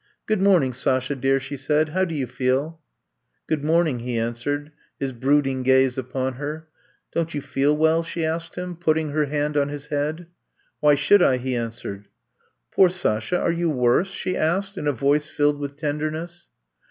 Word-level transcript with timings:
*^Good 0.27 0.39
morning, 0.41 0.73
Sasha, 0.73 1.13
dear,'' 1.15 1.39
she 1.39 1.55
said. 1.55 1.89
How 1.89 2.05
do 2.05 2.15
you 2.15 2.25
feel?" 2.25 2.79
'^Good 3.47 3.61
mioming," 3.61 4.01
he 4.01 4.17
answered, 4.17 4.71
his 4.99 5.13
brooding 5.13 5.61
gaze 5.61 5.95
upon 5.95 6.37
her. 6.41 6.67
*^ 6.71 7.13
Don't 7.13 7.35
you 7.35 7.39
feel 7.43 7.77
well?" 7.77 8.01
she 8.01 8.25
asked 8.25 8.55
him, 8.55 8.75
putting 8.75 9.11
her 9.11 9.25
hand 9.25 9.55
on 9.57 9.69
his 9.69 9.89
head. 9.89 10.25
"Why 10.79 10.95
should 10.95 11.21
I?" 11.21 11.37
he 11.37 11.55
answered. 11.55 12.07
"Poor 12.73 12.89
Sasha, 12.89 13.39
are 13.39 13.51
you 13.51 13.69
worse?" 13.69 14.09
she 14.09 14.35
asked 14.35 14.75
in 14.75 14.87
a 14.87 14.91
voice 14.91 15.27
filled 15.29 15.59
with 15.59 15.75
tenderness. 15.75 16.49